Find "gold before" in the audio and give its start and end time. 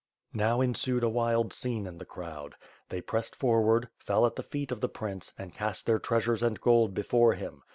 6.59-7.33